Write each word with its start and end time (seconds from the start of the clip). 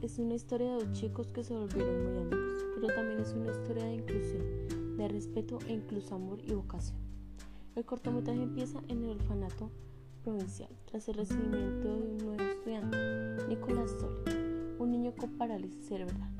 es 0.00 0.18
una 0.18 0.36
historia 0.36 0.68
de 0.68 0.84
dos 0.84 0.92
chicos 0.92 1.26
que 1.32 1.44
se 1.44 1.52
volvieron 1.52 2.02
muy 2.02 2.16
amigos, 2.16 2.64
pero 2.76 2.94
también 2.94 3.20
es 3.20 3.34
una 3.34 3.50
historia 3.50 3.84
de 3.84 3.92
inclusión, 3.96 4.96
de 4.96 5.06
respeto 5.06 5.58
e 5.68 5.74
incluso 5.74 6.14
amor 6.14 6.38
y 6.42 6.54
vocación. 6.54 6.96
El 7.76 7.84
cortometraje 7.84 8.42
empieza 8.42 8.80
en 8.88 9.04
el 9.04 9.10
orfanato 9.10 9.70
provincial, 10.24 10.70
tras 10.86 11.06
el 11.10 11.16
recibimiento 11.16 11.88
de 11.88 11.94
un 11.94 12.18
nuevo 12.18 12.42
estudiante, 12.42 12.96
Nicolás 13.48 13.90
Soli, 14.00 14.32
un 14.78 14.92
niño 14.92 15.12
con 15.14 15.36
parálisis 15.36 15.86
cerebral. 15.86 16.30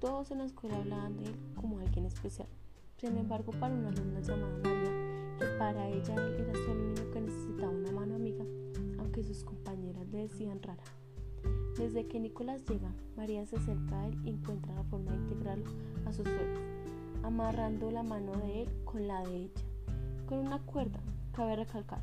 Todos 0.00 0.32
en 0.32 0.38
la 0.38 0.46
escuela 0.46 0.78
hablaban 0.78 1.16
de 1.18 1.26
él 1.26 1.36
como 1.54 1.78
alguien 1.78 2.06
especial. 2.06 2.48
Sin 2.96 3.16
embargo, 3.16 3.52
para 3.60 3.76
una 3.76 3.90
alumna 3.90 4.18
llamada 4.18 4.58
María, 4.64 5.38
que 5.38 5.46
para 5.56 5.88
ella 5.88 6.14
él 6.16 6.34
era 6.40 6.54
solo 6.64 6.80
un 6.80 6.94
niño 6.94 7.10
que 7.12 7.20
necesitaba 7.20 7.70
una 7.70 7.92
mano 7.92 8.16
amiga, 8.16 8.44
aunque 8.98 9.22
sus 9.22 9.44
compañeras 9.44 10.08
le 10.08 10.22
decían 10.22 10.60
rara. 10.60 10.82
Desde 11.76 12.06
que 12.06 12.18
Nicolás 12.18 12.64
llega, 12.66 12.90
María 13.18 13.44
se 13.44 13.56
acerca 13.56 14.00
a 14.00 14.08
él 14.08 14.18
y 14.24 14.30
encuentra 14.30 14.74
la 14.74 14.84
forma 14.84 15.10
de 15.10 15.18
integrarlo 15.18 15.70
a 16.06 16.12
sus 16.12 16.24
sueños, 16.24 16.60
amarrando 17.22 17.90
la 17.90 18.02
mano 18.02 18.32
de 18.32 18.62
él 18.62 18.68
con 18.86 19.06
la 19.06 19.22
de 19.22 19.36
ella, 19.36 19.62
con 20.26 20.38
una 20.38 20.58
cuerda, 20.60 21.00
cabe 21.32 21.54
recalcar. 21.54 22.00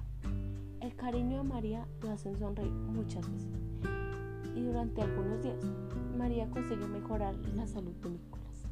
El 0.80 0.96
cariño 0.96 1.38
de 1.38 1.44
María 1.44 1.88
lo 2.04 2.12
hacen 2.12 2.38
sonreír 2.38 2.72
muchas 2.72 3.28
veces 3.32 3.50
y 4.56 4.62
durante 4.62 5.02
algunos 5.02 5.42
días 5.42 5.64
María 6.16 6.48
consigue 6.52 6.86
mejorar 6.86 7.36
la 7.56 7.66
salud 7.66 7.94
de 8.04 8.12
Nicolás. 8.12 8.68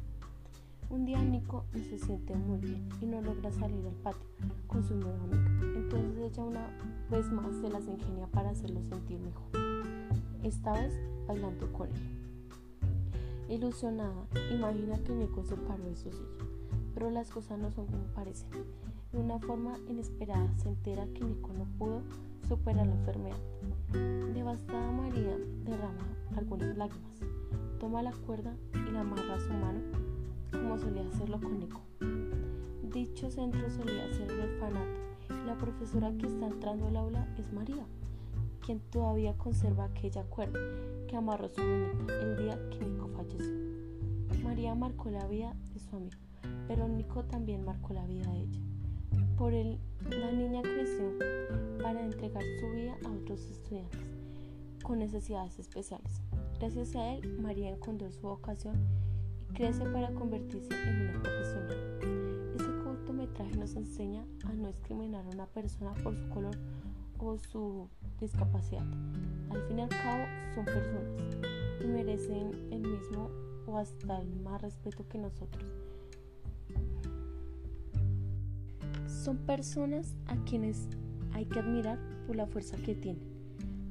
Un 0.88 1.04
día 1.04 1.20
Nico 1.20 1.64
no 1.72 1.82
se 1.82 1.98
siente 1.98 2.36
muy 2.36 2.58
bien 2.58 2.88
y 3.00 3.06
no 3.06 3.20
logra 3.22 3.50
salir 3.50 3.84
al 3.86 3.94
patio 3.94 4.28
con 4.68 4.84
su 4.84 4.94
nueva 4.94 5.18
amiga. 5.24 5.50
Entonces 5.74 6.16
ella 6.18 6.44
una 6.44 6.66
vez 7.10 7.28
más 7.32 7.56
se 7.56 7.70
las 7.70 7.88
ingenia 7.88 8.28
para 8.28 8.50
hacerlo 8.50 8.82
sentir 8.84 9.18
mejor 9.18 9.71
esta 10.42 10.72
vez 10.72 10.92
bailando 11.26 11.72
con 11.72 11.88
él. 11.88 12.22
Ilusionada, 13.48 14.26
imagina 14.50 14.98
que 15.04 15.12
Nico 15.12 15.44
se 15.44 15.56
paró 15.56 15.84
de 15.84 15.96
su 15.96 16.10
silla, 16.10 16.46
pero 16.94 17.10
las 17.10 17.30
cosas 17.30 17.58
no 17.58 17.70
son 17.70 17.86
como 17.86 18.04
parecen. 18.14 18.48
De 19.12 19.18
una 19.18 19.38
forma 19.38 19.76
inesperada 19.88 20.48
se 20.56 20.68
entera 20.68 21.06
que 21.14 21.24
Nico 21.24 21.52
no 21.52 21.64
pudo 21.78 22.02
superar 22.48 22.86
la 22.86 22.94
enfermedad. 22.94 23.36
Devastada 24.34 24.90
María 24.90 25.36
derrama 25.64 26.06
algunas 26.36 26.76
lágrimas, 26.76 27.16
toma 27.78 28.02
la 28.02 28.12
cuerda 28.12 28.54
y 28.74 28.90
la 28.90 29.00
amarra 29.00 29.34
a 29.34 29.40
su 29.40 29.52
mano 29.52 29.80
como 30.50 30.78
solía 30.78 31.06
hacerlo 31.06 31.40
con 31.40 31.58
Nico. 31.58 31.80
Dicho 32.92 33.30
centro 33.30 33.68
solía 33.70 34.12
ser 34.12 34.30
el 34.30 34.40
orfanato 34.40 35.00
y 35.28 35.46
la 35.46 35.56
profesora 35.56 36.12
que 36.18 36.26
está 36.26 36.46
entrando 36.46 36.86
al 36.86 36.96
aula 36.96 37.26
es 37.38 37.52
María 37.52 37.84
quien 38.64 38.80
todavía 38.90 39.36
conserva 39.36 39.84
aquella 39.84 40.22
cuerda 40.24 40.58
que 41.08 41.16
amarró 41.16 41.48
su 41.48 41.60
muñeca 41.60 42.14
el 42.20 42.36
día 42.36 42.58
que 42.70 42.84
Nico 42.84 43.08
falleció. 43.08 43.52
María 44.44 44.74
marcó 44.74 45.10
la 45.10 45.26
vida 45.26 45.54
de 45.74 45.80
su 45.80 45.96
amigo, 45.96 46.18
pero 46.68 46.88
Nico 46.88 47.24
también 47.24 47.64
marcó 47.64 47.92
la 47.92 48.06
vida 48.06 48.30
de 48.30 48.40
ella. 48.40 48.60
Por 49.36 49.52
él, 49.52 49.78
la 50.08 50.30
niña 50.30 50.62
creció 50.62 51.12
para 51.82 52.04
entregar 52.04 52.42
su 52.60 52.70
vida 52.70 52.96
a 53.04 53.10
otros 53.10 53.44
estudiantes 53.50 54.00
con 54.82 54.98
necesidades 54.98 55.58
especiales. 55.58 56.20
Gracias 56.58 56.94
a 56.96 57.14
él, 57.14 57.38
María 57.40 57.70
encontró 57.70 58.10
su 58.10 58.22
vocación 58.22 58.76
y 59.40 59.54
crece 59.54 59.84
para 59.86 60.12
convertirse 60.12 60.72
en 60.72 61.10
una 61.10 61.22
profesional. 61.22 62.54
Este 62.56 62.84
cortometraje 62.84 63.56
nos 63.56 63.74
enseña 63.74 64.24
a 64.44 64.52
no 64.52 64.68
discriminar 64.68 65.24
a 65.26 65.30
una 65.30 65.46
persona 65.46 65.94
por 66.02 66.16
su 66.16 66.28
color 66.28 66.56
o 67.22 67.38
su 67.38 67.88
discapacidad. 68.20 68.84
Al 69.50 69.62
fin 69.68 69.78
y 69.78 69.82
al 69.82 69.88
cabo 69.88 70.24
son 70.54 70.64
personas 70.64 71.04
y 71.80 71.86
merecen 71.86 72.50
el 72.70 72.80
mismo 72.80 73.30
o 73.66 73.78
hasta 73.78 74.20
el 74.20 74.34
más 74.40 74.60
respeto 74.60 75.06
que 75.08 75.18
nosotros. 75.18 75.64
Son 79.06 79.36
personas 79.38 80.16
a 80.26 80.36
quienes 80.44 80.88
hay 81.32 81.46
que 81.46 81.60
admirar 81.60 81.98
por 82.26 82.36
la 82.36 82.46
fuerza 82.46 82.76
que 82.76 82.94
tienen, 82.94 83.22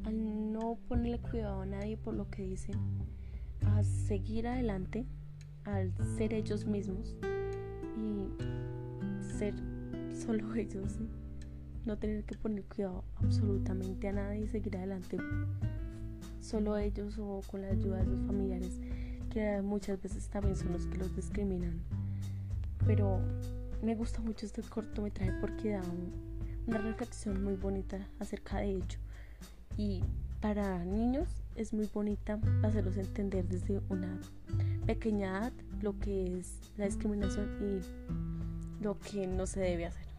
al 0.03 0.51
no 0.51 0.77
ponerle 0.87 1.19
cuidado 1.19 1.61
a 1.61 1.65
nadie 1.65 1.95
por 1.95 2.13
lo 2.13 2.29
que 2.29 2.43
dicen, 2.43 2.75
a 3.65 3.83
seguir 3.83 4.47
adelante, 4.47 5.05
al 5.63 5.93
ser 6.17 6.33
ellos 6.33 6.65
mismos 6.65 7.15
y 7.95 8.27
ser 9.37 9.53
solo 10.13 10.53
ellos 10.55 10.99
no 11.85 11.97
tener 11.97 12.23
que 12.23 12.35
poner 12.35 12.63
cuidado 12.63 13.03
absolutamente 13.15 14.07
a 14.07 14.13
nadie 14.13 14.41
y 14.41 14.47
seguir 14.47 14.77
adelante 14.77 15.17
solo 16.41 16.77
ellos 16.77 17.17
o 17.19 17.41
con 17.49 17.61
la 17.61 17.69
ayuda 17.69 17.97
de 17.97 18.05
sus 18.05 18.19
familiares 18.25 18.79
que 19.31 19.61
muchas 19.61 20.01
veces 20.01 20.27
también 20.27 20.55
son 20.55 20.73
los 20.73 20.85
que 20.87 20.97
los 20.97 21.15
discriminan. 21.15 21.81
Pero 22.85 23.19
me 23.81 23.95
gusta 23.95 24.19
mucho 24.19 24.45
este 24.45 24.61
cortometraje 24.61 25.31
porque 25.39 25.71
da 25.71 25.81
una 26.67 26.77
reflexión 26.79 27.43
muy 27.43 27.55
bonita 27.55 28.05
acerca 28.19 28.57
de 28.57 28.71
ello. 28.71 28.99
Y 29.77 30.03
para 30.41 30.83
niños 30.83 31.29
es 31.55 31.73
muy 31.73 31.89
bonita 31.93 32.39
hacerlos 32.63 32.97
entender 32.97 33.47
desde 33.47 33.81
una 33.89 34.19
pequeña 34.85 35.29
edad 35.29 35.53
lo 35.81 35.97
que 35.99 36.39
es 36.39 36.59
la 36.77 36.85
discriminación 36.85 37.47
y 37.61 38.83
lo 38.83 38.99
que 38.99 39.27
no 39.27 39.45
se 39.45 39.61
debe 39.61 39.85
hacer 39.85 40.10